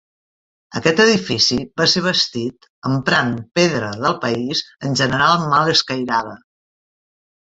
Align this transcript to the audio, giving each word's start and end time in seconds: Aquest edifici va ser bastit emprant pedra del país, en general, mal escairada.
Aquest 0.77 0.99
edifici 1.03 1.57
va 1.81 1.85
ser 1.91 2.01
bastit 2.05 2.65
emprant 2.91 3.29
pedra 3.59 3.89
del 4.05 4.15
país, 4.23 4.63
en 4.89 4.97
general, 5.03 5.45
mal 5.53 5.71
escairada. 5.75 6.35